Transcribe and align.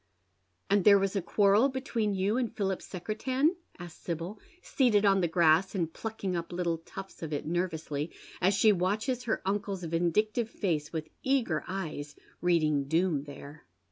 "And 0.71 0.83
there 0.83 0.97
was 0.97 1.15
a 1.15 1.21
quarrel 1.21 1.69
between 1.69 2.15
you 2.15 2.35
and 2.35 2.51
Philip 2.51 2.81
Secretan?" 2.81 3.55
asks 3.77 3.99
Sibyl, 3.99 4.39
seated 4.63 5.05
on 5.05 5.21
the 5.21 5.27
grass 5.27 5.75
and 5.75 5.93
plucking 5.93 6.35
up 6.35 6.51
little 6.51 6.79
tufts 6.79 7.21
of 7.21 7.31
it 7.31 7.45
nervously, 7.45 8.09
as 8.41 8.55
she 8.55 8.71
watches 8.71 9.25
her 9.25 9.43
uncle's 9.45 9.83
vindictive 9.83 10.49
face 10.49 10.91
with 10.91 11.07
eager 11.21 11.63
eyes, 11.67 12.15
reading 12.41 12.85
doom 12.85 13.25
there. 13.25 13.67